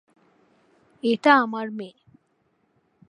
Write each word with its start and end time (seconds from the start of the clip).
এটা 1.03 1.31
আমার 1.35 1.67
মেয়ে। 1.71 1.95